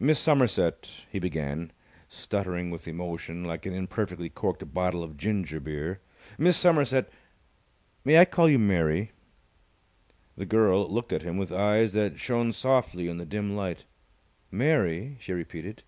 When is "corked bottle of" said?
4.28-5.16